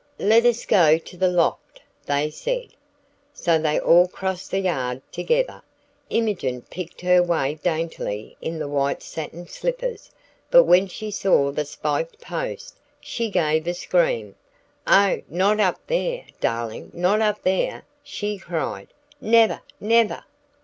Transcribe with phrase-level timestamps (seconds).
[0.17, 2.69] "Let us go to the Loft," they said.
[3.35, 5.61] So they all crossed the yard together.
[6.09, 10.09] Imogen picked her way daintily in the white satin slippers,
[10.49, 14.33] but when she saw the spiked post, she gave a scream.
[14.87, 17.83] "Oh, not up there, darling, not up there!".
[18.01, 18.87] she cried;
[19.21, 20.23] "never, never!"